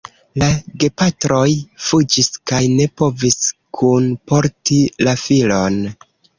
La 0.43 0.47
gepatroj 0.83 1.41
fuĝis 1.89 2.31
kaj 2.53 2.63
ne 2.81 2.89
povis 3.03 3.39
kunporti 3.83 4.83
la 5.07 5.19
filon. 5.29 5.83